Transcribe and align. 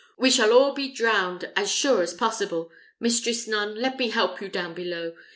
we 0.17 0.31
shall 0.31 0.51
all 0.51 0.73
be 0.73 0.91
drowned 0.91 1.51
as 1.55 1.71
sure 1.71 2.01
as 2.01 2.11
possible! 2.11 2.71
Mistress 2.99 3.47
nun, 3.47 3.75
let 3.75 3.99
me 3.99 4.09
help 4.09 4.41
you 4.41 4.49
down 4.49 4.73
below. 4.73 5.11